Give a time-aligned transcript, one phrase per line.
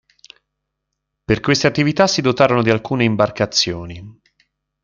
[1.25, 4.03] Per queste attività si dotarono di alcune imbarcazioni.